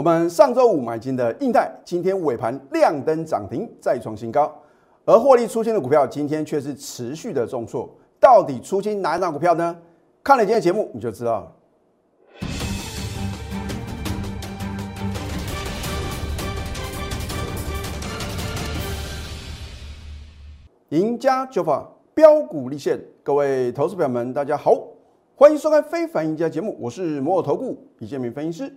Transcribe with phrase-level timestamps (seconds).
[0.00, 4.50] 我们上周五买进的印泰，今天尾盘亮灯涨停，再创新高。
[5.04, 7.86] 而获利出清的股票，今天却是持续的重挫。
[8.18, 9.76] 到底出清哪一档股票呢？
[10.24, 11.52] 看了今天节目你就知道了。
[20.88, 24.74] 赢家九法标股立现，各位投资朋友们，大家好，
[25.36, 28.74] 欢迎收看《非凡赢家》节目，我是摩尔投顾李建明分析师。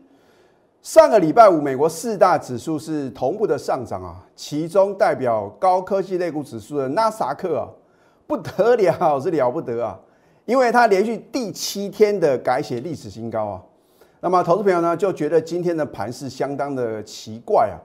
[0.83, 7.69] 上个礼拜五，美国四大指数是同步的上涨啊，其中代表高科技类股指数的纳萨克啊，
[8.27, 9.97] 不得了， 是了不得啊，
[10.43, 13.63] 因为它连续第七天的改写历史新高啊。
[14.19, 17.79] 那么，投资朋友呢就觉得今天的盘是相当的奇怪啊，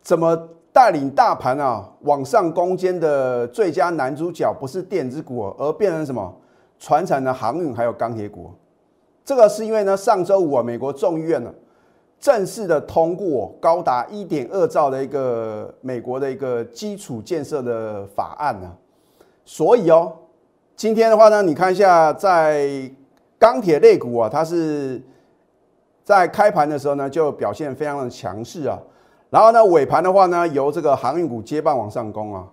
[0.00, 0.48] 怎么？
[0.72, 6.32] 带领大盘啊往上攻坚的最佳男主角不是电子股，而变成什么？
[6.78, 8.52] 船产的航运还有钢铁股。
[9.24, 11.52] 这个是因为呢，上周五啊，美国众议院呢
[12.24, 18.74] 正式的通过高达一点二兆的一个美国的一个基础建设的法案呢。
[19.44, 20.10] 所以哦，
[20.74, 22.90] 今天的话呢，你看一下在
[23.38, 25.02] 钢铁类股啊，它是
[26.02, 28.80] 在开盘的时候呢就表现非常的强势啊。
[29.28, 32.48] 然后呢，尾盘的话呢，由这个航运股接棒往上攻啊。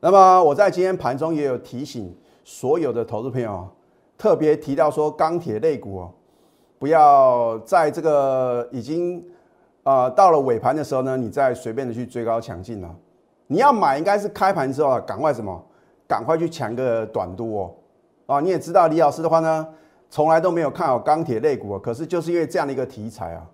[0.00, 3.68] 那么我在今天盘中也有提醒所有的投资朋友，
[4.16, 6.10] 特别提到说钢铁类股哦，
[6.78, 9.24] 不要在这个已经
[9.82, 12.94] 啊到了尾盘的时候呢，你再随便的去追高抢进了。
[13.46, 15.64] 你要买应该是开盘之后啊，赶快什么，
[16.06, 17.74] 赶快去抢个短多哦。
[18.26, 19.66] 啊，你也知道李老师的话呢，
[20.10, 23.46] 从来都没有看好钢铁类股啊，可是就是因为这样的一个题材啊。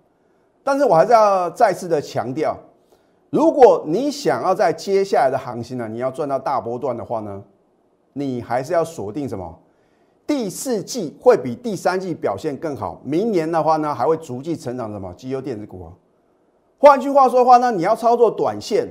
[0.63, 2.57] 但是我还是要再次的强调，
[3.29, 7.43] 如果你想要在接下来的行情呢，你要赚到大波段的话呢，
[8.13, 9.59] 你还是要锁定什么？
[10.25, 15.13] 第四季会比第三季表现更好，明年的话呢，还会逐季成长什么？
[15.15, 15.93] 绩优电子股啊。
[16.77, 18.87] 换句话说的话呢，你要操作短线，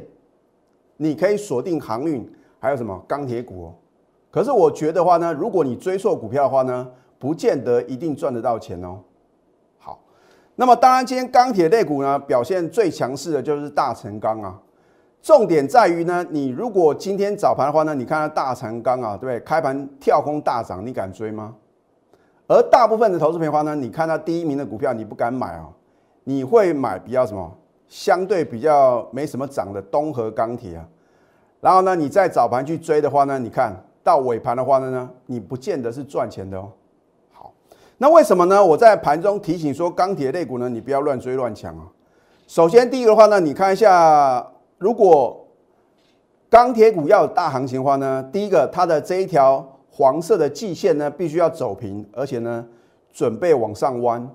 [0.98, 3.74] 你可以锁定航运，还有什么钢铁股哦。
[4.30, 6.88] 可是我觉得话呢，如果你追错股票的话呢，
[7.18, 9.00] 不见得一定赚得到钱哦。
[9.78, 10.00] 好
[10.54, 14.60] 那么当然，今天钢铁类股呢表现最强势的就是大成钢啊。
[15.22, 19.38] 重点在于呢，你如果今天早盘的话呢，你看到大成钢啊，对不对？
[19.40, 21.54] 开盘跳空大涨，你敢追吗？
[22.48, 25.68] 而大部分的投资朋友呢，你看到第一名的股票，你不敢买啊，
[26.24, 27.56] 你会买比较什么？
[27.86, 30.84] 相对比较没什么涨的东河钢铁啊。
[31.60, 33.72] 然后呢，你在早盘去追的话呢，你看
[34.02, 36.68] 到尾盘的话呢，你不见得是赚钱的哦。
[37.32, 37.52] 好
[37.98, 38.64] 那为什么呢？
[38.64, 41.86] 我在盘中提醒说，钢铁类股呢，你不要乱追乱抢啊。
[42.48, 44.44] 首先，第一个的话呢，你看一下，
[44.82, 45.46] 如果
[46.50, 52.66] 钢铁股要有大行情的话呢，第一个它的这一条黄色的季线呢，必须要走平，而且呢，
[53.12, 54.28] 准备往上弯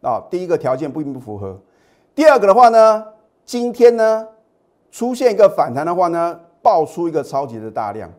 [0.00, 0.18] 啊。
[0.30, 1.60] 第一个条件不并不符合。
[2.14, 3.04] 第二个的话呢，
[3.44, 4.26] 今天呢
[4.90, 8.10] 出现一个反弹的话呢，爆出一个超级的大量。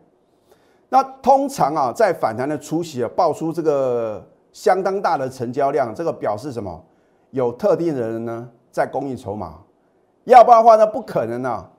[0.88, 4.24] 那通常啊，在反弹的初期啊，爆出这个。
[4.54, 6.80] 相当大的成交量，这个表示什么？
[7.32, 9.58] 有特定的人呢在供应筹码，
[10.24, 11.70] 要不然的话呢不可能啊。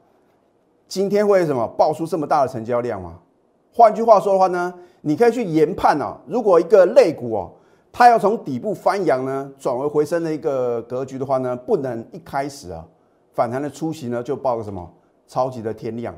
[0.88, 3.16] 今天会什么爆出这么大的成交量吗？
[3.74, 7.52] 换句话说的话呢，你可以去研判啊，如果一个类股哦，
[7.92, 12.86] 它要从底部翻扬呢，转为回升的一个格局的话呢，不能一开始啊
[13.34, 14.88] 反弹的初期呢就爆个什么
[15.28, 16.14] 超级的天量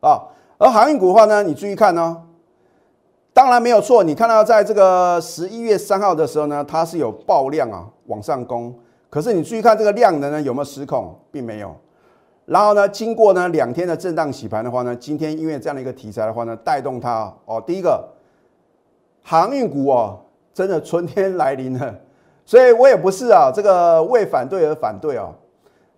[0.00, 0.22] 啊。
[0.58, 2.22] 而航运股的话呢，你注意看呢。
[3.32, 8.72] 当然没有错，你看到在这个十一月三号的时候呢，它是有爆量啊往上攻，
[9.14, 11.72] 可是你注意看这个量能呢有没有失控，并没有。
[12.46, 18.08] 然后呢，经过呢两天的震荡洗盘的话呢，今天因为这样的一个题材的话呢，带动它哦，第一个
[19.22, 20.18] 航运股哦，
[20.52, 21.94] 真的春天来临了，
[22.44, 25.32] 所以我也不是啊这个为反对而反对哦。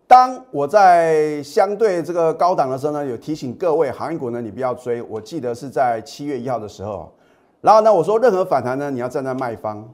[0.06, 5.00] 当我在相对这个高档的时候呢，有提醒各位航运股呢，你不要追。
[5.00, 7.10] 我记得是在七月一号的时候。
[7.62, 9.88] 然后呢，我说任何反弹呢，你要站在卖方。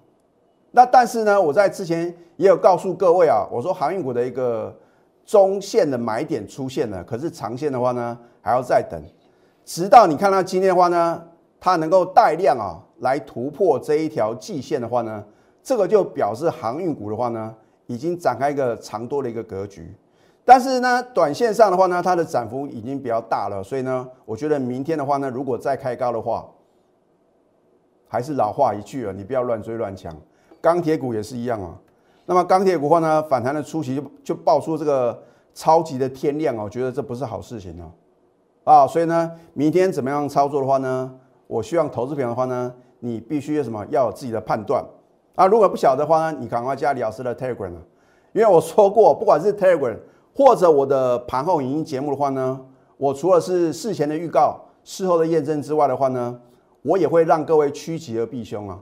[0.75, 4.75] 那但是呢，我在之前也有告诉各位啊，我说航运股的一个
[5.25, 9.01] 中线的买点出现了，可是长线的话呢，还要再等，
[9.65, 11.23] 直到你看到今天的话呢，
[11.61, 15.23] 它能够带量啊来突破这一条季线的话呢，
[15.63, 17.55] 这个就表示航运股的话呢，
[17.87, 19.95] 已经展开一个长多的一个格局。
[20.45, 26.49] 但是呢，短线上的话呢，它的涨幅已经比较大了，所以呢，我觉得明天的话呢，如果再开高的话，
[28.09, 30.17] 还是老话一句啊，你不要乱追乱抢。
[30.63, 31.77] 钢铁股也是一样啊。
[32.25, 35.23] 那么钢铁股的话呢，反弹的初期就就爆出这个
[35.53, 37.91] 超级的天量啊，我觉得这不是好事情哦。
[38.65, 41.13] 啊，所以呢，明天怎么样操作的话呢，
[41.49, 44.83] 我希望投资品的话呢，你必须要什么要有自己的判断
[45.35, 45.47] 啊。
[45.49, 47.83] 如果不晓得的话呢，你赶快加李老师的 Telegram 啊，
[48.33, 49.99] 因为我说过，不管是 Telegram
[50.33, 52.61] 或者我的盘后影音节目的话呢，
[52.97, 56.41] 我除了是事前的预告、事后的验证之外的话呢，
[56.83, 58.79] 我也会让各位趋吉而避凶啊。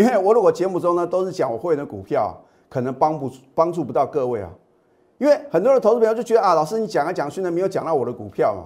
[0.00, 2.34] 因为我如果节目中呢都是讲我会员的股票，
[2.70, 4.48] 可能帮不帮助不到各位啊。
[5.18, 8.64] 因为很多的投资朋友就觉得啊，老师你讲来讲去呢没有讲到我的股票嘛，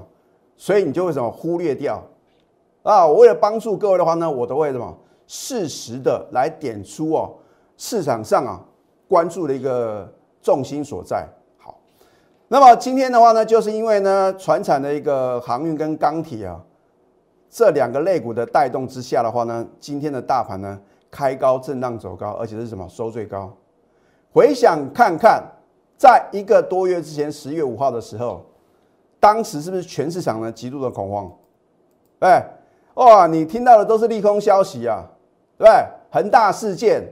[0.57, 2.01] 所以你就会什么忽略掉
[2.85, 3.05] 啊。
[3.05, 4.97] 我为了帮助各位的话呢，我都会什么
[5.27, 7.35] 适时的来点出哦
[7.77, 8.63] 市场上啊
[9.09, 10.09] 关注的一个
[10.41, 11.27] 重心所在。
[11.59, 11.77] 好，
[12.47, 16.63] 那么今天的话呢，就是因为呢船产的一个航运跟钢铁啊
[17.51, 20.81] 这两个类股的带动之下的话呢，今天的大盘呢
[21.15, 23.57] 开高震荡走高，而且是什么收最高。
[24.33, 25.41] 回想看看。
[25.97, 28.45] 在一个多月之前，十月五号的时候，
[29.21, 31.33] 当时是不是全市场呢极度的恐慌？
[32.19, 32.45] 哎，
[32.95, 35.05] 哇，你听到的都是利空消息啊，
[35.57, 35.69] 对？
[36.11, 37.05] 恒大事件，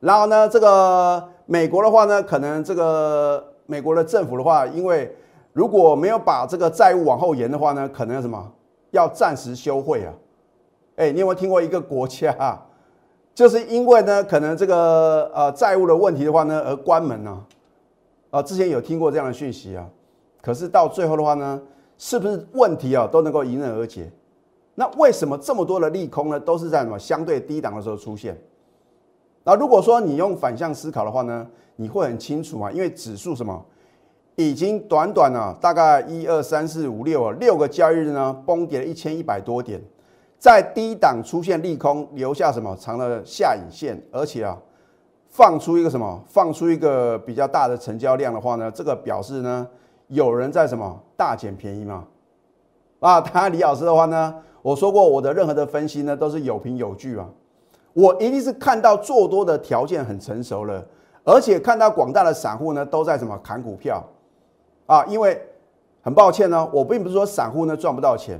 [0.00, 5.16] 然后呢，这个美国的话呢，可能这个美国的政府的话，因为
[5.54, 8.52] 如果没有把这个债务往后延的话呢，可能什么
[8.90, 10.12] 要暂时休会啊？
[10.96, 12.62] 哎，你有没有听过一个国家，
[13.34, 17.44] 就是因为呢，可能这个呃债务的问题的话呢，而关门呢？
[18.30, 19.88] 啊，之前有听过这样的讯息啊，
[20.40, 21.60] 可是到最后的话呢，
[21.98, 24.10] 是不是问题啊都能够迎刃而解？
[24.76, 28.36] 那为什么这么多的利空呢，都是在什么相对低档的时候出现？
[29.42, 31.46] 那如果说你用反向思考的话呢，
[31.76, 33.64] 你会很清楚啊，因为指数什么
[34.36, 39.80] 已经短短啊，大概一二三四五六啊六个交易日呢，崩跌了一千一百多点，
[40.44, 44.54] 在低档出现利空，留下什么长的下影线，而且啊。
[45.30, 46.22] 放出一个什么？
[46.28, 48.70] 放出一个比较大的成交量的话呢？
[48.70, 49.66] 这个表示呢，
[50.08, 52.04] 有人在什么大捡便宜吗？
[53.00, 57.26] 啊， 他李老师的话呢，我说过我的任何的分析呢都是有凭有据啊，
[57.94, 60.86] 我一定是看到做多的条件很成熟了，
[61.24, 64.04] 而且看到广大的散户呢都在什么砍股票
[64.84, 65.40] 啊，因为
[66.02, 68.38] 很抱歉呢，我并不是说散户呢赚不到钱，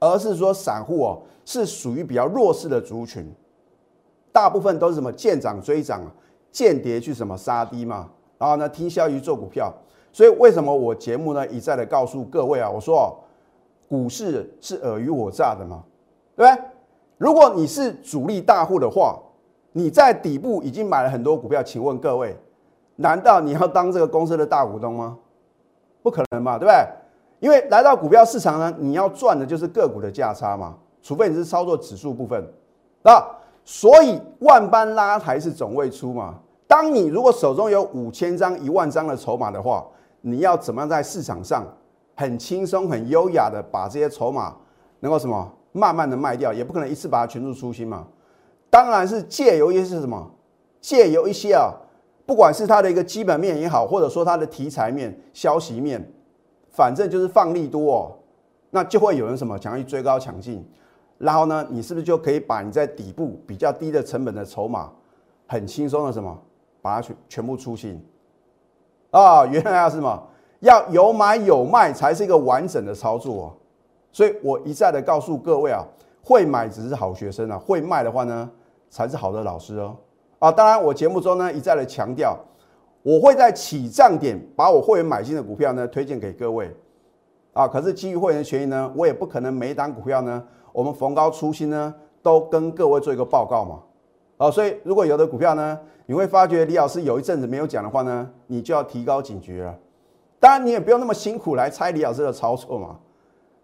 [0.00, 3.30] 而是说散户哦是属于比较弱势的族群，
[4.32, 6.12] 大部分都是什么见涨追涨啊。
[6.50, 8.08] 间谍去什么杀低嘛，
[8.38, 9.72] 然后呢听消息做股票，
[10.10, 13.14] 所以为什么我节目呢一再的告诉各位啊，我说哦，
[13.86, 15.84] 股市是尔虞我诈的嘛，
[16.34, 16.64] 对不对？
[17.18, 19.18] 如果你是主力大户的话，
[19.72, 22.34] 你在底部已经买了很多股票，请问各位，
[22.96, 25.18] 难道你要当这个公司的大股东吗？
[26.02, 26.86] 不可能嘛，对不对？
[27.40, 32.44] 因为来到股票市场呢，你要赚的就是个股的价差嘛，除非你是操作指数部分，
[33.02, 33.34] 啊。
[33.70, 36.36] 所以万般拉抬是总未出嘛。
[36.66, 39.86] 当你如果手中有五千张、一万张的筹码的话，
[40.22, 41.66] 你要怎么样在市场上
[42.16, 44.56] 很轻松、很优雅的把这些筹码
[45.00, 46.50] 能够什么慢慢的卖掉？
[46.50, 48.06] 也不可能一次把它全数出清嘛。
[48.70, 50.30] 当然是借由一些什么？
[50.80, 51.70] 借由一些啊，
[52.24, 56.10] 不管是它的一个基本面也好，或者说它的题材面、消息面，
[56.78, 58.14] 反正就是放利多，哦，
[58.70, 60.64] 那就会有人什么想要去追高抢进。
[61.18, 64.88] 然后呢，你是不是就可以把你在底部比较低的成本的筹码，
[65.48, 66.40] 很轻松的什么，
[66.80, 68.00] 把它全全部出清？
[69.10, 70.22] 啊，原来要什么？
[70.60, 73.58] 要有买有卖才是一个完整的操作。
[74.12, 75.84] 所以我一再的告诉各位啊，
[76.22, 78.48] 会买只是好学生啊，会卖的话呢，
[78.88, 79.96] 才是好的老师哦。
[80.38, 82.38] 啊，当然我节目中呢一再的强调，
[83.02, 86.74] 我会在起涨点把我会员买进的股票呢推荐给各位。
[87.52, 90.42] 啊，可是基于会员权益呢，我也不可能每一档股票呢。
[90.72, 93.80] 我们逢高出新呢，都跟各位做一个报告嘛，
[94.36, 99.76] 啊，所以如果有的股票呢，你会发觉李老师有一阵子没有讲的话呢，你就要提高警觉了。
[100.38, 102.96] 当然你也不用那么辛苦来猜李老师的操作嘛，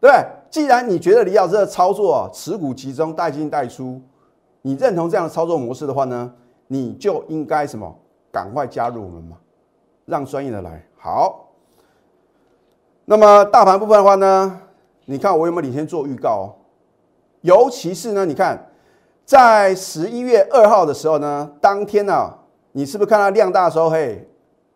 [0.00, 0.26] 对对？
[0.50, 4.00] 既然你觉得李老师的操作持股集中带进带出，
[4.62, 6.35] 你认同这样的操作模式的话呢，
[6.66, 7.94] 你就应该什么？
[8.34, 9.36] 赶快加入我们嘛，
[10.04, 10.84] 让专业的来。
[10.98, 11.50] 好，
[13.04, 14.60] 那么大盘部分的话呢，
[15.04, 16.30] 你看我有没有领先做预告？
[16.30, 16.54] 哦
[17.44, 18.58] 尤其是呢，你看，
[19.26, 22.32] 在十一月二号的时候呢，当天呢，
[22.72, 24.26] 你是不是看到量大的时候，嘿，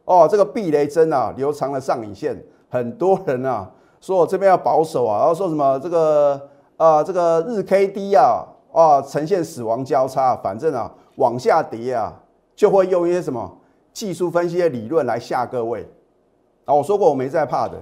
[0.05, 3.71] 哦，这个避雷针啊，留长了上影线，很多人啊
[4.03, 12.13] 说我这边要保守啊，然后说什么这个啊，这个日 K D 啊，啊，呈现死亡交叉，反正啊，往下跌啊，
[12.59, 13.57] 就会用一些什么
[13.93, 15.89] 技术分析的理论来吓各位
[16.65, 16.75] 啊。
[16.75, 17.81] 我说过我没在怕的，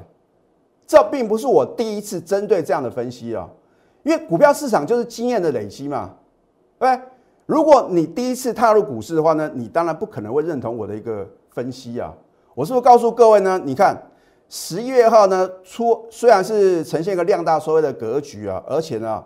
[0.87, 3.49] 这并不是我第一次针对这样的分析啊。
[4.03, 6.15] 因为股票市场就是经验的累积嘛，
[6.79, 7.01] 对
[7.47, 12.15] 如果你第一次踏入股市的话呢，你当然不可能会认同我的一个分析啊。
[12.55, 13.59] 我是不是告诉各位呢？
[13.65, 14.11] 你看
[14.51, 19.25] 十一月号呢出，虽然是呈现一个量大收尾的格局啊，而且呢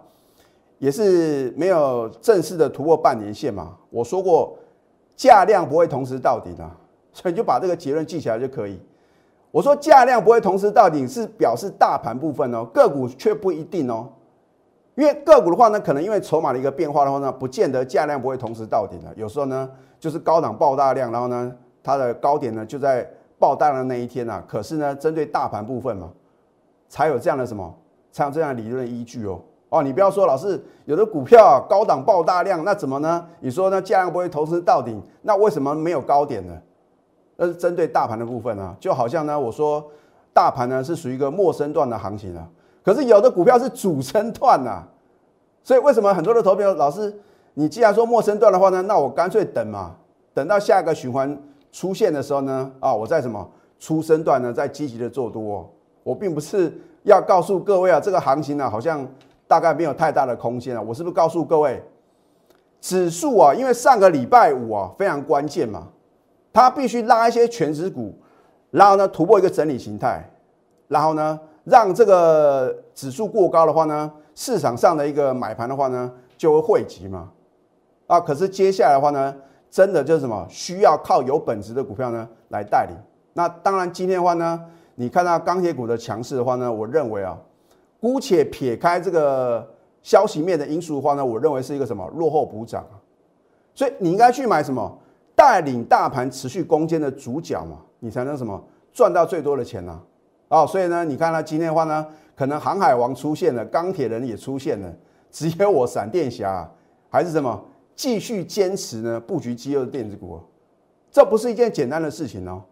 [0.78, 3.76] 也是没有正式的突破半年线嘛。
[3.90, 4.56] 我说过
[5.20, 6.66] 价量不会同时到底的，
[7.12, 8.80] 所以就把这个结论记起来就可以。
[9.50, 14.08] 我说价量不会同时到顶，是表示大盘部分哦，个股却不一定哦。
[14.94, 19.12] 因为个股的话呢，可能因为筹码的一个变化的话呢，不见得价量不会同时到顶的。
[19.14, 23.06] 有时候呢，就是高档爆大量，然后呢，它的高点呢就在
[23.38, 24.42] 爆大量那一天啊。
[24.48, 26.10] 可是呢，针对大盘部分嘛，
[26.88, 27.78] 才有这样的什么，
[28.10, 29.38] 才有这样理论依据哦。
[29.70, 33.24] 哦，你不要说老师有的股票啊高档爆大量，那怎么呢？
[33.38, 36.52] 你说呢价量不会同时到顶，那为什么没有高点呢？
[37.36, 39.82] 那是针对大盘的部分啊，就好像呢我说
[40.32, 42.44] 大盘呢是属于一个陌生段的行情啊，
[42.84, 44.82] 可是有的股票是主升段呐，
[45.62, 47.16] 所以为什么很多的投票老师，
[47.54, 49.94] 你既然说陌生段的话呢，那我干脆等嘛，
[50.34, 53.48] 等到下一个循环出现的时候呢，啊我在什么
[53.78, 55.72] 出生段呢再积极的做多，
[56.02, 59.06] 我并不是要告诉各位啊这个行情呢好像。
[59.50, 60.80] 大概没有太大的空间了。
[60.80, 61.82] 我是不是告诉各位，
[62.80, 65.88] 指数啊，因为上个礼拜五啊非常关键嘛，
[66.52, 68.14] 它必须拉一些全指股，
[68.70, 70.24] 然后呢突破一个整理形态，
[70.86, 77.28] 然后呢让这个指数过高的话呢，市场上的一个买盘的话呢就会汇集嘛。
[78.06, 79.34] 啊，可是接下来的话呢，
[79.68, 82.96] 真的就是什么需要靠有本质的股票呢来带领。
[83.32, 84.64] 那当然今天的话呢，
[84.94, 87.36] 你看到钢铁股的强势的话呢，我认为啊。
[88.00, 89.68] 姑且撇开这个
[90.02, 92.82] 消息面的因素的话呢，我认为是一个什么落后补涨，
[93.74, 94.98] 所以你应该去买什么
[95.36, 100.00] 带领大盘持续攻坚的主角嘛，你才能什么赚到最多的钱呢？
[100.48, 104.90] 哦，所以呢，你看呢，今天的话呢，可能航海王出现了，钢铁人也出现了，
[105.30, 106.66] 只有我闪电侠
[107.10, 107.62] 还是什么
[107.94, 110.40] 继续坚持呢布局饥饿的电子股，
[111.10, 112.62] 这不是一件简单的事情哦。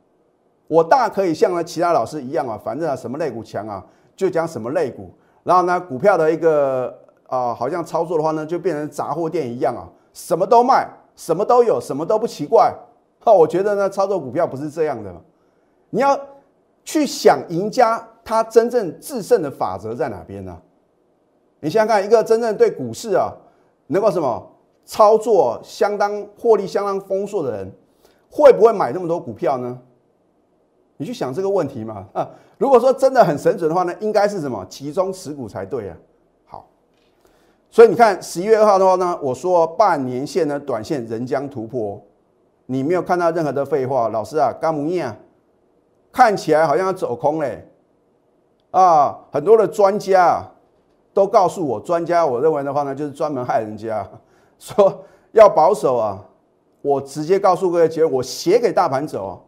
[0.67, 3.85] 我大可以像其他老师一样啊，反正啊什么类股强啊。
[4.19, 6.93] 就讲什么类股，然后呢，股票的一个
[7.29, 12.75] 啊，好像操作的话呢，就变成杂货店一样啊，什么都卖，什么都有，什么都不奇怪。
[13.21, 15.15] 哈，我觉得呢，操作股票不是这样的，
[15.91, 16.19] 你要
[16.83, 20.59] 去想赢家他真正制胜的法则在哪边呢？
[21.61, 23.33] 你想想看，一个真正对股市啊
[23.87, 24.51] 能够什么
[24.85, 27.71] 操作相当获利相当丰硕的人，
[28.29, 29.79] 会不会买那么多股票呢？
[30.99, 32.05] 你去想这个问题嘛？
[32.13, 32.29] 啊，
[32.59, 35.97] 如果说真的很神准的话呢，应该是什么集中持股才对啊。
[36.45, 36.67] 好，
[37.71, 42.03] 所以你看十一月二号的话呢，我说半年线呢，短线仍将突破，
[42.67, 44.09] 你没有看到任何的废话。
[44.09, 45.17] 老师啊，干木叶啊，
[46.11, 47.65] 看起来好像要走空嘞。
[48.73, 50.45] 啊，很多的专家
[51.15, 54.05] 都告诉我，专家我认为的话呢，就是专门害人家，
[54.59, 56.25] 说要保守啊。
[56.83, 59.45] 我直接告诉各位，结果我写给大盘走。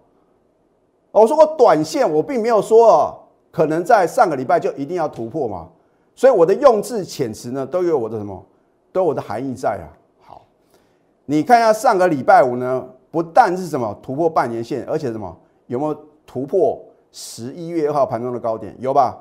[1.13, 3.19] 我说过短线，我并没有说哦，
[3.51, 5.69] 可能在上个礼拜就一定要突破嘛，
[6.15, 8.41] 所以我的用字遣词呢，都有我的什么，
[8.93, 9.91] 都有我的含义在啊。
[10.21, 10.43] 好，
[11.27, 15.37] 你看一下上个礼拜五呢，不但是什么突破半年线，而且什么
[15.67, 18.77] 有没有突破十一月二号盘中的高点？
[18.79, 19.19] 有吧？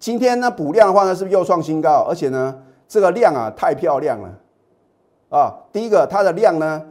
[0.00, 2.04] 今天呢补量的话呢，是不是又创新高？
[2.08, 4.30] 而且呢，这个量啊太漂亮了
[5.28, 5.54] 啊！
[5.72, 6.84] 第一个，它的量呢。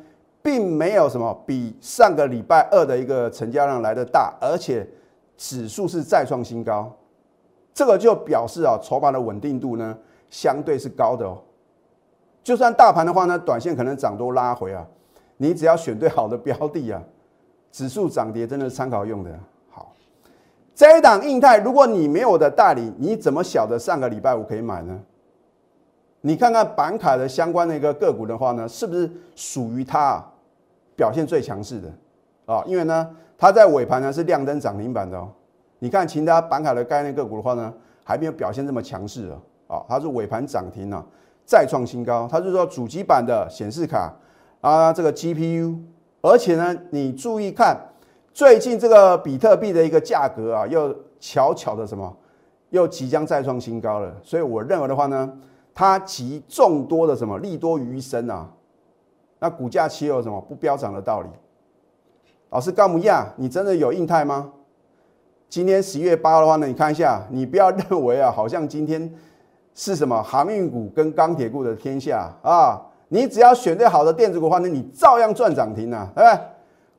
[0.45, 4.87] 并没有什么比上个礼拜二的一个成交量来的大，而且
[5.35, 6.95] 指数是再创新高，
[7.73, 9.97] 这个就表示啊，筹码的稳定度呢
[10.29, 11.41] 相对是高的哦。
[12.43, 14.85] 就算大盘的话呢，短线可能涨多拉回啊，
[15.37, 17.01] 你只要选对好的标的啊，
[17.71, 19.31] 指数涨跌真的是参考用的。
[19.71, 19.91] 好，
[20.75, 25.01] 这一档印泰，如果你没有的代理，你怎么晓得上个礼拜五可以买呢？
[26.21, 30.23] 你看看板卡的相关的一个个股的话呢，是不是属于它？
[30.95, 31.91] 表现最强势的
[32.45, 35.29] 啊，因为呢，它在尾盘呢是亮灯涨停板的哦。
[35.79, 37.73] 你看其他板卡的概念个股的话呢，
[38.03, 39.83] 还没有表现这么强势啊啊。
[39.89, 41.05] 它是尾盘涨停啊，
[41.45, 42.27] 再创新高。
[42.31, 44.13] 它就是说主机板的显示卡
[44.61, 45.77] 啊，这个 GPU，
[46.21, 47.77] 而且呢，你注意看
[48.33, 52.15] 最近这个比特币的一个价格啊，又悄悄的什么，
[52.69, 54.15] 又即将再创新高了。
[54.23, 55.37] 所以我认为的话呢，
[55.73, 58.49] 它集众多的什么利多于一身啊。
[59.39, 61.29] 那股价期有什么不飙涨的道理？
[62.51, 64.51] 老师，高木亚，你真的有印泰吗？
[65.49, 69.13] 今天十一月八号的话呢，你看一下，你不要认为啊，好像今天
[69.73, 72.81] 是什么航运股跟钢铁股的天下啊！
[73.09, 76.39] 你只要选对好的电子股的话呢，你照样赚涨停啊，对不对？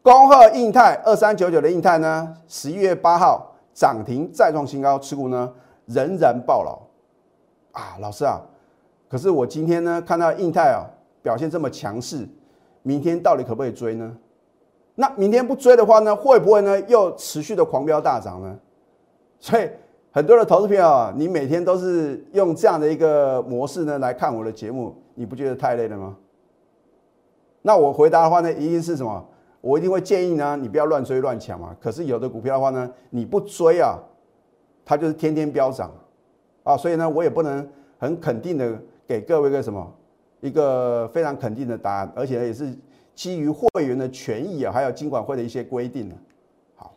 [0.02, 5.50] 恭贺印泰二三九九的印泰呢，十一月八号涨停再创新高，持股呢
[5.86, 6.78] 仍然爆牢
[7.72, 7.96] 啊！
[7.98, 8.40] 老师啊，
[9.08, 10.84] 可是我今天呢看到印泰啊。
[11.26, 12.24] 表现这么强势，
[12.84, 14.16] 明天到底可不可以追呢？
[14.94, 18.56] 那明天不追的话呢，会不会呢又持续的狂飙大涨呢？
[19.40, 19.68] 所以
[20.12, 26.16] 很多的投资友啊，你每天都是用这样的一个模式呢来看我的节目，你不觉得太累了吗？
[27.62, 29.28] 那我回答的话呢，一定是什么？
[29.60, 31.76] 我一定会建议呢，你不要乱追乱抢嘛。
[31.80, 33.98] 可是有的股票的话呢，你不追啊，
[34.84, 35.90] 它就是天天飙涨
[36.62, 37.68] 啊，所以呢，我也不能
[37.98, 39.92] 很肯定的给各位个什么
[40.46, 42.72] 一个非常肯定的答案，而且也是
[43.14, 46.10] 基于会员的权益啊，还有金管会的一些规定
[46.76, 46.94] 好，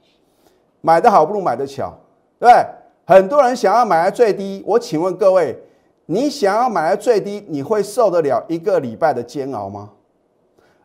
[0.82, 1.91] 买的好不如买的巧，
[2.39, 2.65] 对不对？
[3.06, 5.58] 很多人想要买在最低，我请问各位，
[6.06, 9.89] 你想要买在最低，你会受得了一个礼拜的煎熬吗？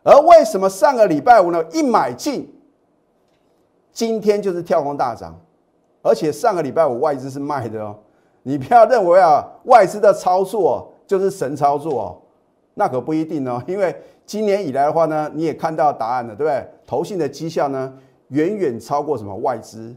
[0.01, 1.63] 而为什么上个礼拜五呢？
[1.71, 2.51] 一买进，
[3.91, 5.39] 今天就是跳空大涨，
[6.01, 7.95] 而且上个礼拜五外资是卖的哦。
[8.41, 12.17] 你不要认为啊，外资的操作就是神操作哦，
[12.75, 13.61] 那可不一定哦。
[13.67, 13.93] 因为
[14.25, 16.65] 今年以来的话呢，你也看到答案了，对不对？
[16.85, 17.93] 投信的绩效呢，
[18.29, 19.95] 远远超过什么外资，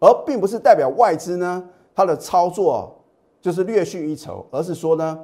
[0.00, 1.62] 而并不是代表外资呢，
[1.94, 2.98] 它的操作
[3.40, 5.18] 就是略逊一筹，而是说呢，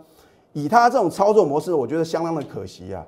[0.52, 3.06] 以它这种操作模式，我觉得相当的可惜啊，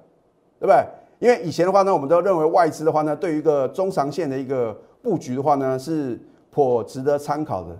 [0.59, 0.85] 对不对？
[1.19, 6.19] 因为以前的话呢，我们都认为外资的话呢，对于一个中长线的一个布局的话呢，是
[6.51, 7.79] 颇值得参考的。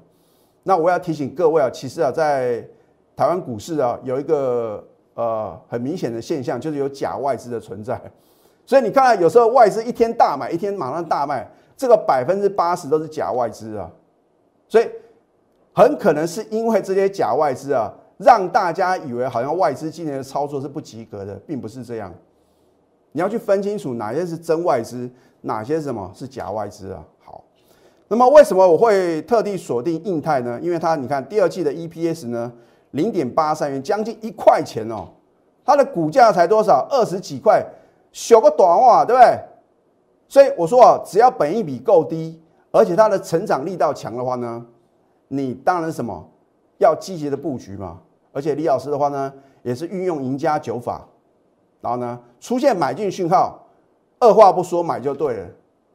[0.65, 2.63] 那我要提醒各位啊，其实啊，在
[3.17, 4.87] 台湾股市啊，有一个
[5.21, 8.01] 呃很明显的现象，就是有假外资的存在。
[8.65, 11.47] 所以你看，有时候外资一天大买，一天马上大卖，
[11.77, 13.91] 这个百分之八十都是假外资啊。
[14.69, 14.89] 所以
[15.75, 22.15] 很可能是因为这些假外资啊，让大家以为好像外资今年的操作是不及格的，并不是这样。
[23.13, 25.11] 你要去分清楚哪些是真外资，
[25.43, 27.05] 哪些什么是假外资啊？
[27.19, 27.43] 好，
[28.07, 30.61] 那么为什么我会特地锁定印泰呢？
[30.63, 32.53] 因为它你看第二季的 EPS 呢，
[32.93, 35.09] 零点八三元，将近一块钱哦，
[35.65, 36.87] 它的股价才多少？
[36.91, 37.65] 二十几块，
[38.13, 39.39] 小个短话，对不对？
[40.29, 44.65] 所以我说啊，只要本益比够低，而且它的成长力道强的话呢，
[45.29, 46.29] 你当然什么
[46.79, 48.01] 要积极的布局嘛。
[48.33, 49.33] 而且李老师的话呢，
[49.63, 51.05] 也是运用赢家九法。
[51.81, 53.67] 然后呢，出现买进讯号，
[54.21, 55.49] 二话不说买就对了。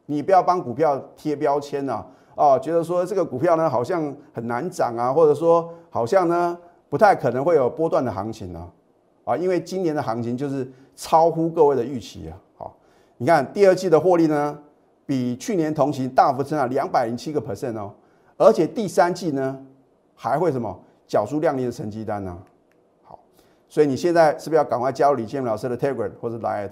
[0.08, 6.58] 你不要帮股票贴标签呐，哦，觉得说这个股票呢好像很难涨啊，或者说好像呢
[6.90, 8.72] 不太可能会有波段的行情呢，
[9.24, 12.38] 啊，因为今年的行情就是超乎各位的预期啊。
[12.58, 12.78] 好，
[13.18, 14.58] 你看第二季的获利呢，
[15.06, 17.94] 比去年同期大幅增长两百零七个 percent 哦，
[18.38, 19.60] 而且第三季呢
[20.14, 22.38] 还会什么缴出亮丽的成绩单呢？
[23.04, 23.20] 好
[23.68, 26.70] 所以你现在是不是要赶快加入李建明老师的 Telegram 或者 Line？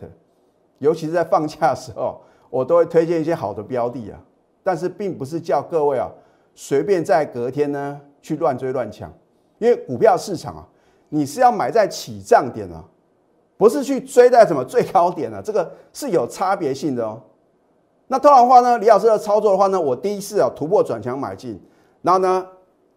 [0.79, 4.19] 尤其是在放假的时候，我都会推荐一些好的标的啊。
[4.63, 6.09] 但是并不是叫各位啊
[6.55, 9.11] 随便在隔天呢去乱追乱抢，
[9.63, 10.67] 因为股票市场啊，
[11.07, 12.83] 你是要买在起涨点啊，
[13.55, 17.21] 不是去追在什么最高点啊，这个是有差别性的哦。
[18.07, 21.57] 那通常的话呢，李老师的操作的话呢，我第一次啊突破转强买进，
[22.01, 22.45] 然后呢。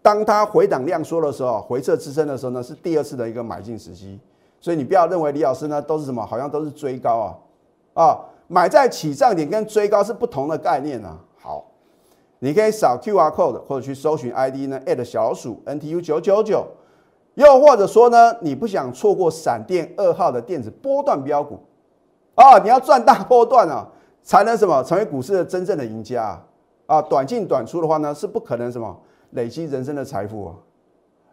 [0.02, 4.20] 当它回档量缩的时候，回撤支撑的时候呢，是第二次的一个买进时机。
[4.61, 11.18] 所以你不要认为李老师呢都是什么，好像都是追高啊啊，买在起涨点跟追高是不同的概念啊。
[11.40, 11.64] 好，
[12.46, 16.64] 你可以扫 Q R code 或者去搜寻 I D 呢小老鼠 N T U 九九九，
[17.35, 21.59] 又或者说呢，你不想错过闪电二号的电子波段标股
[22.37, 23.88] 啊，你要赚大波段啊，
[24.22, 26.44] 才能什么成为股市的真正的赢家啊。
[26.87, 28.96] 啊短进短出的话呢，是不可能什么。
[29.30, 30.54] 累积人生的财富啊！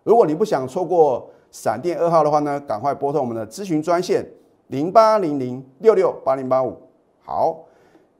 [0.01, 4.27] 如果你不想错过闪电二号的话呢，赶快拨通我们的咨询专线
[4.69, 6.75] 零八零零六六八零八五。
[7.23, 7.55] 好，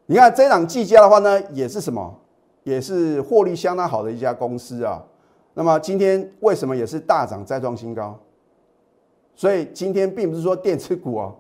[0.06, 2.20] 你看这档技嘉的话呢，也是什么？
[2.64, 5.04] 也是获利相当好的一家公司啊。
[5.54, 8.20] 那么今天为什么也是大涨再创新高？
[9.36, 11.36] 所以今天并不是说电子股哦，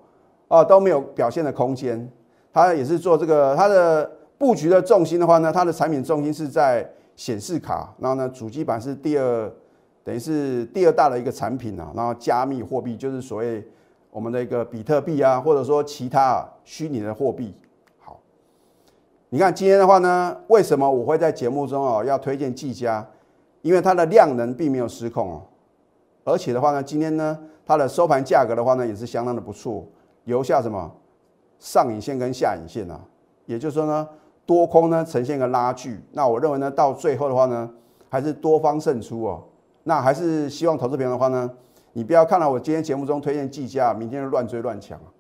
[0.48, 2.10] 哦都没有表现的空间。
[2.52, 6.88] 它也是做这个它的布局的重心的话呢，它的产品重心是在。
[7.16, 9.54] 显示卡，然后呢，主机板是第二，
[10.04, 11.94] 等于是第二大的一个产品啊。
[11.96, 13.64] 然后加密货币就是所谓
[14.10, 17.54] 我们的一个比特币啊，或者说其他虚拟的货币。
[19.34, 23.04] 你看今天的话呢，为什么我会在节目中哦要推荐技嘉？
[23.63, 25.41] 因为它的量能并没有失控哦，
[26.24, 29.84] 而且的话呢，今天呢它的收盘价格的话呢也是相当的不错，
[30.26, 30.91] 留下什么
[31.58, 33.00] 上影线跟下影线啊，
[33.48, 34.08] 也就是说呢。
[34.46, 37.67] 多空呢呈现个拉锯，那我认为呢，到最后的话呢，
[38.10, 39.41] 还是多方胜出哦。
[39.84, 41.50] 那还是希望投资朋友的话呢，
[41.93, 45.12] 你不要看到我今天节目中推荐技嘉，明天就乱追乱抢好，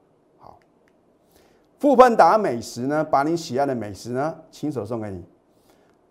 [1.83, 5.21] 富喷达美食呢，把你喜爱的美食呢，亲手送给你。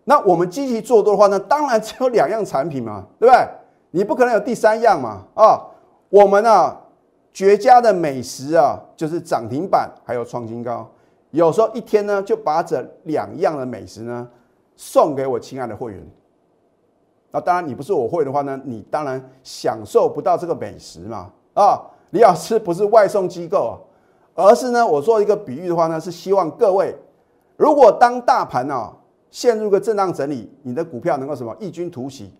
[0.03, 3.47] 那我们积极做多的话呢，当然只有两样产品嘛， 对不对？
[3.89, 5.59] 你不可能有第三样嘛啊！
[6.09, 6.77] 我们呢，
[7.31, 10.87] 绝佳的美食啊，就是涨停板还有创新高。
[11.31, 14.29] 有时候一天呢，就把这两样的美食呢
[14.75, 16.07] 送给我亲爱的会员。
[17.31, 21.31] 那当然，你不是我会的话呢，你当然享受不到这个美食嘛。
[21.55, 21.81] 啊，
[22.11, 23.73] 李老师不是外送机构啊，
[24.35, 26.95] 而是呢，我做一个比喻的话呢，是希望各位
[27.57, 28.93] 如果当大盘啊
[29.29, 32.33] 陷入个震荡整理，你的股票能够什么异军突起，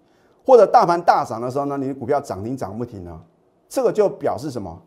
[0.46, 3.20] 或者大盘大涨的时候呢，你的股票涨停涨不停呢？
[3.68, 4.82] 这个就表示什么？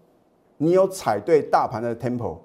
[0.59, 2.39] 你有踩对大盘的 tempo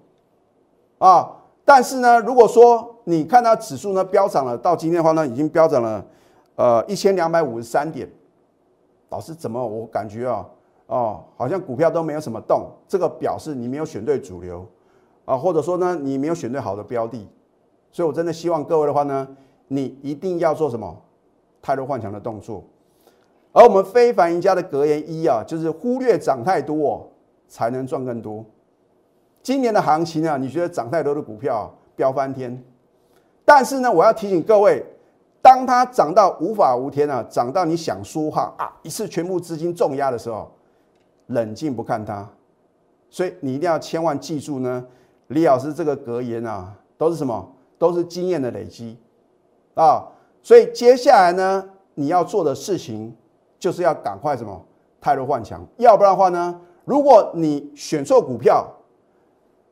[0.98, 1.38] 啊。
[1.64, 6.04] 但是呢，如果说你看到指数呢飙涨了，到今天的话呢，已经飙涨了
[6.56, 8.10] 呃一千两百五十三点，
[9.10, 10.46] 老师怎么我感觉啊
[10.92, 14.68] 哦，好像股票都没有什么动，这个表示你没有选对主流
[15.24, 17.26] 啊，或者说呢你没有选对好的标的，
[17.94, 19.26] 所以我真的希望各位的话呢，
[19.70, 20.94] 你一定要做什么
[21.62, 22.62] 太多换强的动作。
[23.54, 27.10] 而我们非凡赢家的格言一啊，就是忽略涨太多，
[27.48, 28.44] 才能赚更多。
[29.42, 32.62] 今年的行情啊，你觉得涨太多的股票飙翻天？
[33.46, 34.86] 但是呢，我要提醒各位，
[35.42, 40.52] 当它涨到无法无天啊，涨到你想说话啊，一次全部资金重压的时候，
[41.32, 42.28] 冷静不看它。
[43.10, 44.86] 所以你一定要千万记住呢，
[45.28, 47.52] 李老师这个格言啊，都是什么？
[47.78, 48.98] 都是经验的累积
[49.74, 50.08] 啊。
[50.42, 53.16] 所以接下来呢，你要做的事情
[53.60, 54.66] 就是要赶快什么？
[55.02, 58.66] 泰弱换强，要不然的话呢，如果你选错股票，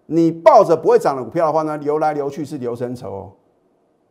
[0.08, 3.32] 你抱着不会涨的股票的话呢，流来流去是流成仇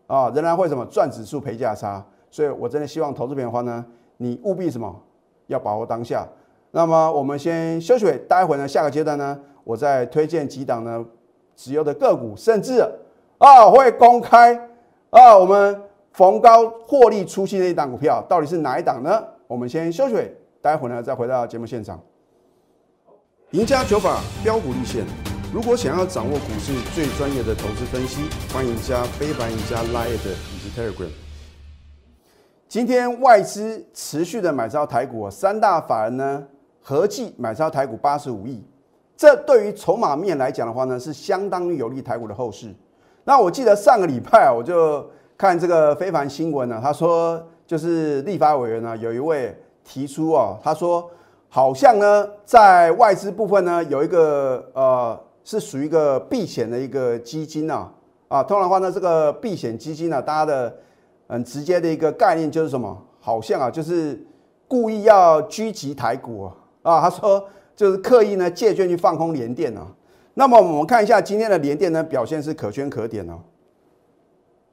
[0.06, 3.84] 哦，啊，仍然会什么赚指数赔价差，所以我真的希望投资品的话呢，
[4.16, 4.94] 你务必什么
[5.48, 6.26] 要把握当下。
[6.70, 11.04] 那么我们先休息，待会呢下个阶段呢，我再推荐几档呢
[11.57, 12.81] 持有的个股，甚至
[13.38, 14.54] 啊会公开
[15.11, 19.24] 啊我们逢高获利出新的一档股票到底是哪一档呢？
[19.46, 20.16] 我们先休息，
[20.61, 21.98] 待会呢再回到节目现场。
[23.52, 25.04] 赢家九法标股立线。
[25.50, 28.20] 如果想要掌握股市最专业的投资分析，
[28.52, 31.09] 欢迎加非凡、加 Line 以及 Telegram。
[32.68, 36.46] 今天外资持续的买超台股，三大法人呢
[36.88, 38.64] 合计买超台股八十五亿，
[39.14, 42.74] 这对于筹码面来讲的话呢，是相当于有利台股的后市。
[43.24, 51.11] 那我记得上个礼拜啊，我就看这个非凡新闻呢，他说就是立法委员呢有一位提出啊，他说
[51.51, 55.20] 好像呢在外资部分呢有一个呃。
[55.44, 57.88] 是属于一个避险的一个基金呐，
[58.29, 60.77] 啊，通常的话呢，这个避险基金呢，大家的
[61.27, 62.94] 很直接的一个概念就是什么？
[63.18, 64.22] 好像啊，就是
[64.66, 69.86] 故意要狙击台股啊，啊，他说就是刻意呢借券去放空联电啊。
[70.34, 73.38] 那么我们看一下今天的联电呢表现是可圈可点哦，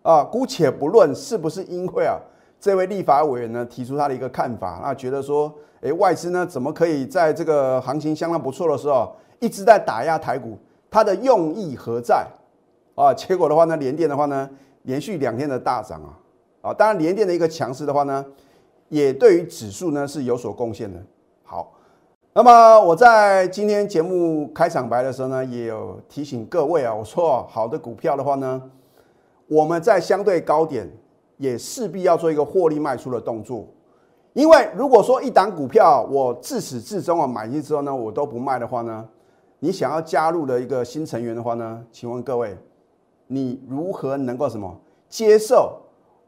[0.03, 2.17] 啊，姑且不论是不是因为啊
[2.59, 10.57] 这位立法委员呢提出他的一个看法，那觉得说，哎，外资呢怎么可以在这个行情相当不错的时候一直在打压台股？
[10.89, 12.25] 它的用意何在
[12.95, 13.13] 啊？
[13.13, 14.49] 结果的话呢，联电的话呢，
[14.83, 16.17] 连续两天的大涨啊
[16.69, 16.73] 啊！
[16.73, 18.25] 当然，联电的一个强势的话呢，
[18.87, 20.97] 也对于指数呢是有所贡献的。
[21.43, 21.73] 好，
[22.37, 28.61] 那么我在今天节目开场白的时候呢，也有提醒各位啊，我说好的股票的话呢，
[29.47, 30.85] 我们在相对高点
[31.37, 33.65] 也势必要做一个获利卖出的动作，
[34.33, 39.07] 因为如果说一档股票我自始至终啊买进之后呢，我都不卖的话呢？
[39.59, 41.81] 你想要加入的一个新成员的话呢？
[41.89, 42.57] 请问各位，
[43.27, 45.81] 你如何能够什么接受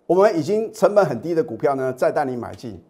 [0.05, 1.91] 我们已经成本很低的股票呢？
[1.91, 2.81] 再带你买进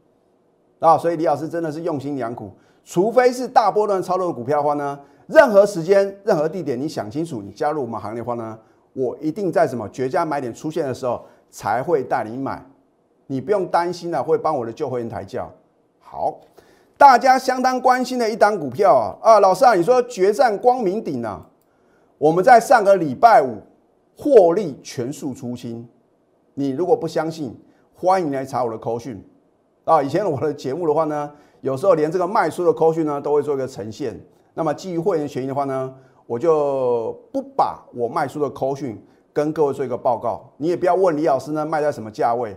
[0.78, 0.96] 啊！
[0.96, 2.52] 所以李老师真的是用心良苦。
[2.88, 4.98] 除非是大波段操作的股票的话呢，
[5.28, 8.58] 任何时间、任何地点，你想清楚，你加入我们行列的话呢，
[8.94, 12.66] 我一定在什么绝佳买点出现的时候才会带你买。
[13.26, 15.52] 你不用担心了，会帮我的旧会员抬轿。
[16.00, 16.40] 好。
[16.98, 21.46] 大家相当关心的一档股票啊啊，老师啊，你说决战光明顶啊？
[22.18, 23.62] 我们在上个礼拜五
[24.18, 25.88] 获利全数出清。
[26.56, 27.56] 你如果不相信，
[27.94, 29.24] 欢迎来查我的扣讯
[29.84, 30.02] 啊。
[30.02, 34.20] 以前我的节目的话呢，有时候连这个卖出的扣讯呢都会做一个呈现。
[34.54, 35.94] 那么基于会员权益的话呢，
[36.26, 40.50] 我就不把我卖出的扣讯跟各位做一个报告。
[40.58, 42.56] 你也不要问李老师呢卖在什么价位。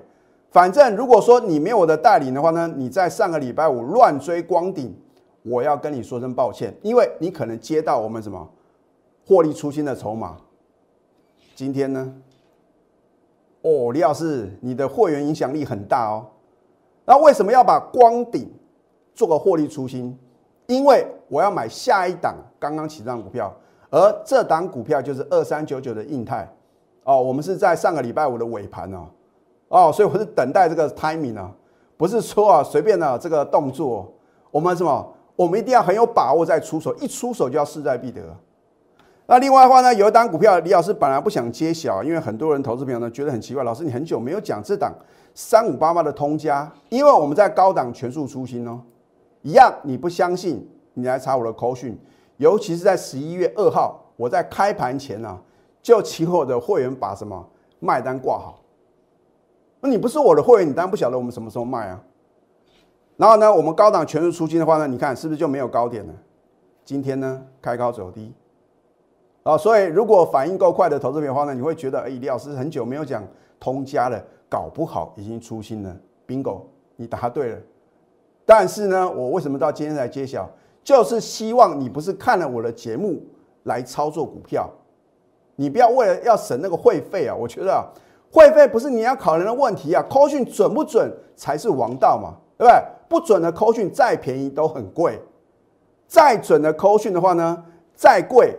[0.50, 4.96] 反正如果说你没有我的带领的话呢，你在上个礼拜五乱追光顶，
[5.42, 8.48] 我要跟你说声抱歉，因为你可能接到我们什么
[9.26, 10.36] 获利出新的筹码。
[11.54, 12.14] 今天呢，
[13.62, 16.26] 哦，李老师，你的会员影响力很大哦。
[17.04, 18.50] 那为什么要把光顶
[19.20, 20.18] 做个获利出新？
[20.66, 23.54] 因为我要买下一档刚刚起涨股票，
[23.90, 26.50] 而这档股票就是二三九九的印泰
[27.04, 27.20] 哦。
[27.20, 29.08] 我们是在上个礼拜五的尾盘哦。
[29.68, 31.52] 哦，所以我是等待这个 timing 啊，
[31.98, 34.10] 不是说啊随便的这个动作，
[34.50, 38.22] 我们什么，我们一定要很有把握再出手，一出手就要势在必得。
[39.26, 44.92] 那另外的话呢，有一档股票，李老师本来不想揭晓，因为很多人投资朋友呢觉得很奇怪，老师你很久没有讲这档
[45.34, 48.80] 三五八八的通家，因为我们在高档全数出新哦，
[49.42, 51.98] 一样你不相信，你来查我的口讯，
[52.36, 55.38] 尤其是在十一月二号，我在开盘前呢
[55.82, 57.48] 就请我的会员把什么
[57.78, 58.62] 卖单挂好。
[59.80, 62.02] 那你不是我的会员，你当然不晓得我们什么时候卖啊。
[63.16, 66.14] 然后呢，我们高档全数出金的话呢，你看是不是就没有高点了？
[66.84, 68.34] 今天呢，开高走低。
[69.42, 73.26] 啊，所以如果反应够快的投资品的话呢，你会觉得，哎，李老师很久没有讲
[73.58, 75.96] 通家了，搞不好已经出新了。
[76.26, 76.62] bingo，
[76.96, 77.58] 你答对了。
[78.50, 80.50] 但是呢，我为什么到今天才揭晓？
[80.82, 83.22] 就是希望你不是看了我的节目
[83.62, 84.68] 来操作股票，
[85.54, 87.36] 你不要为了要省那个会费啊！
[87.36, 87.86] 我觉得啊，
[88.32, 92.82] 会费不是你要考量的问题啊，扣讯准不准才是王道嘛，对不对？
[93.08, 95.22] 不准的扣讯再便宜都很贵，
[96.08, 98.56] 再准的扣讯的话呢，再贵。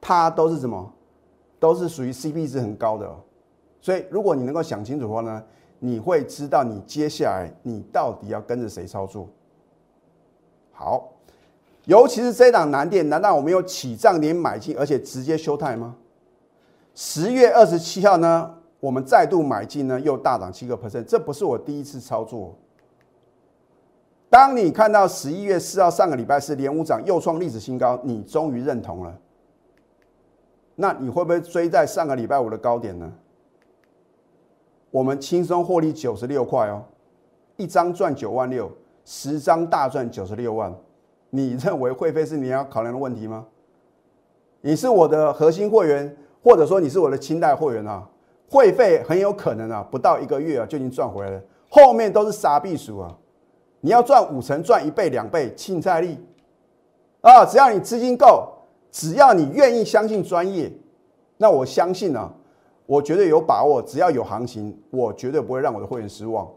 [0.00, 0.92] 它都是什么？
[1.58, 3.12] 都是属于 CP 值很高的，
[3.80, 5.42] 所以如果你能够想清楚的话呢，
[5.78, 9.28] 你会知道你接下来你到底要跟着谁操作。
[10.72, 11.12] 好，
[11.84, 15.96] 尤其是这档难电，难道我们有起涨点买进，而且直接休态吗？
[16.94, 22.54] 十月二十七号呢，我们再度买进呢，又大涨七个 percent，这不是我第一次操作。
[24.28, 29.18] 当你看到十一月四号上个礼拜四连五涨又创历史新高，你终于认同了。
[30.74, 33.10] 那你会不会追在上个礼拜五的高点呢？
[34.96, 36.82] 我们轻松获利九十六块哦，
[37.58, 38.72] 一张赚九万六，
[39.04, 40.74] 十张大赚九十六万。
[41.28, 43.44] 你认为会费是你要考量的问题吗？
[44.62, 48.08] 你是我的核心会员，或者说你是我的清代会员啊？
[48.48, 53.14] 会费很有可能啊，不到一个月啊就已经赚回来了，后面都是傻逼数啊！
[53.82, 56.18] 你要赚五成，赚一倍、两倍，青菜力
[57.20, 57.44] 啊！
[57.44, 58.48] 只要你资金够。
[58.90, 60.72] 只要你愿意相信专业，
[61.36, 62.32] 那我相信呢，
[62.86, 63.82] 我绝对有把握。
[63.82, 66.48] 只要有行情，我绝对不会让我的会员失望。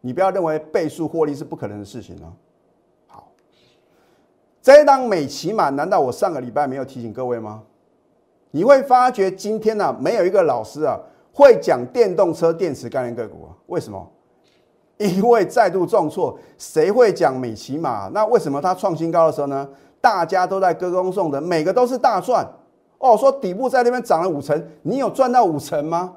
[0.00, 2.32] 你不要认为倍数获利是不可能的事情啊。
[3.06, 3.32] 好，
[4.60, 7.62] 这一档美骑马，难道我上个礼拜没有提醒各位吗？
[8.50, 10.98] 你会发觉今天呢，没有一个老师啊
[11.32, 13.50] 会讲电动车电池概念个股啊？
[13.66, 14.10] 为什么？
[14.96, 18.08] 因为再度重挫，谁会讲美骑马？
[18.08, 19.68] 那为什么它创新高的时候呢？
[20.00, 22.46] 大家都在歌功颂德，每个都是大赚
[22.98, 23.16] 哦。
[23.16, 26.16] 说底部在那边涨了五成，你有赚到五成吗？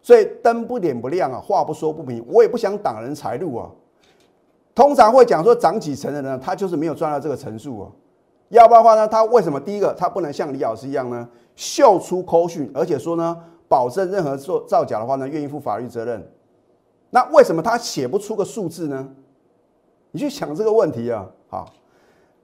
[0.00, 3.68] 所以灯不点不亮啊，话不说不明，我也不想挡人财路啊。
[4.74, 7.90] 通常会讲说涨几成的人，他就是没有赚到这个层数啊。
[8.48, 16.26] 要不然的话呢，他为什么第一个他不能像李老师一样呢，秀出口讯，而且说呢，保证任何做造假的话呢，愿意负法律责任？
[17.10, 19.08] 那为什么他写不出个数字呢？
[20.12, 21.66] 你去想这个问题啊，好。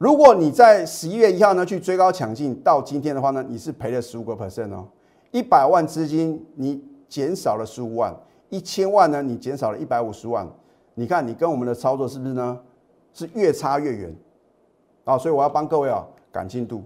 [0.04, 4.86] 如果你在十一月一号呢去追高抢进，到今天的话呢，你是赔了十五个 percent 哦。
[5.30, 8.14] 一百万资金你减少了十五万，
[8.50, 10.46] 一千万呢你减少了一百五十万。
[10.92, 12.60] 你看你跟我们的操作是不是呢？
[13.14, 14.14] 是越差越远
[15.04, 15.16] 啊！
[15.16, 16.84] 所以我要帮各位啊赶进度。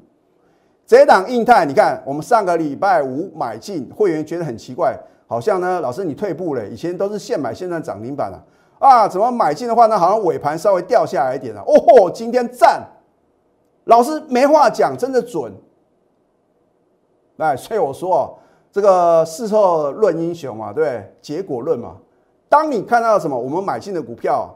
[0.86, 8.40] 这档印泰，你看我们上个礼拜五买进，会员觉得很奇怪，好像呢老师你退步了，以前都是现买现在涨停板了
[8.78, 11.60] 啊，怎么买进的话呢，好像尾盘稍微掉下来一点了。
[11.62, 12.88] 哦，今天赞。
[13.88, 15.50] 老师没话讲，真的准。
[17.38, 18.38] 哎，所以我说
[18.70, 21.96] 这个事后论英雄嘛，对结果论嘛。
[22.50, 24.54] 当你看到什么，我们买进的股票，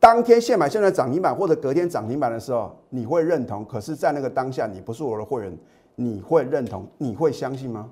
[0.00, 3.64] 当天现买现在涨停板或者隔天涨停板的时候，你会认同。
[3.64, 5.56] 可是，在那个当下，你不是我的会员，
[5.94, 6.84] 你会认同？
[6.98, 7.88] 你会相信吗？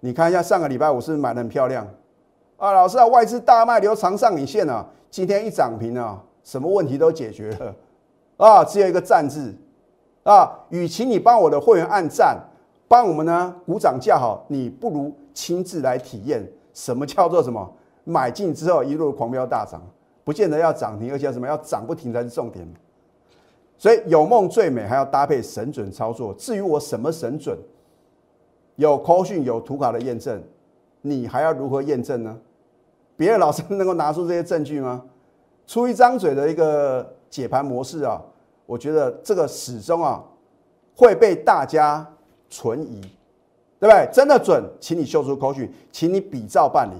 [0.00, 1.86] 你看一下上个礼拜五是不是买的很漂亮
[2.56, 2.72] 啊？
[2.72, 7.74] 老师啊，外资大卖留长上影线啊，今天一涨停啊，什么问题都解决了。
[8.38, 9.52] 啊，只有一个赞字，
[10.22, 12.38] 啊，与其你帮我的会员按赞，
[12.86, 17.68] 帮我们呢鼓掌叫好，你不如亲自来体验什么叫做什么
[18.04, 19.82] 买进之后一路狂飙大涨，
[20.22, 22.64] 不见得要涨停，而且什么要涨不停才是重点。
[23.76, 26.32] 所以有梦最美，还要搭配神准操作。
[26.34, 27.58] 至于我什么神准，
[28.76, 30.40] 有口讯有图卡的验证，
[31.00, 32.38] 你还要如何验证呢？
[33.16, 35.02] 别的老师能够拿出这些证据吗？
[35.66, 37.17] 出一张嘴的一个。
[37.30, 38.22] 解盘模式啊，
[38.66, 40.22] 我觉得这个始终啊
[40.96, 42.06] 会被大家
[42.48, 43.00] 存疑，
[43.80, 44.08] 对不对？
[44.12, 46.94] 真的准，请你秀出口讯，请你比照办理。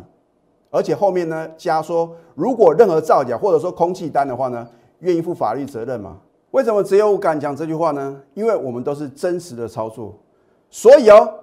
[0.71, 4.69] 而且后面呢加说，如果任何造假或者说空气单的话呢，
[5.01, 6.19] 愿意负法律责任吗？
[6.51, 8.21] 为什么只有我敢讲这句话呢？
[8.35, 10.15] 因为我们都是真实的操作。
[10.71, 11.35] 所以哦，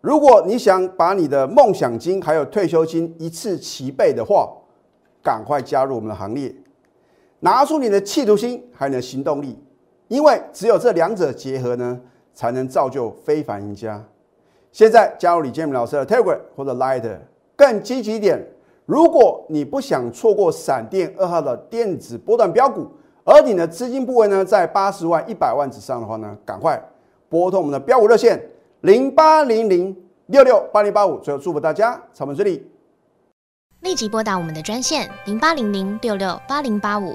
[0.00, 4.52] 如果你想把你的梦想金还有退休金一次齐备的话，
[5.22, 6.54] 赶快加入我们的行列。
[7.46, 9.56] 拿出你的企图心，还有你的行动力，
[10.08, 12.00] 因为只有这两者结合呢，
[12.34, 14.02] 才能造就非凡赢家。
[14.72, 17.08] 现在加入李建明老师的 Telegram 或者 Light，
[17.54, 18.44] 更积极一点。
[18.84, 22.88] 如果你不想错过闪电二号的电子波段标股，
[23.22, 26.82] 而你的资金部位呢在八十万、一百万之上的话呢，赶快
[27.28, 28.42] 拨通我们的标股热线
[28.80, 31.16] 零八零零六六八零八五。
[31.20, 32.68] 最后祝福大家草本顺利。
[33.82, 37.14] 立即拨打我们的专线零八零零六六八零八五